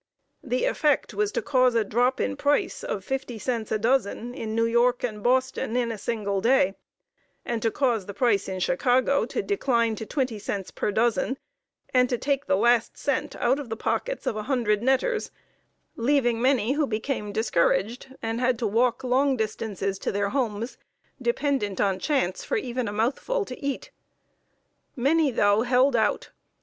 [0.43, 4.55] The effect was to cause a drop in price of fifty cents a dozen in
[4.55, 6.73] New York and Boston in a single day,
[7.45, 11.37] to cause the price in Chicago to decline to twenty cents per dozen,
[11.93, 15.29] and to take the last cent out of the pockets of a hundred netters,
[15.95, 20.79] leaving many who became discouraged and had to walk long distances to their homes,
[21.21, 23.91] dependent on chance for even a mouthful to eat.
[24.95, 26.31] Many, though, held out.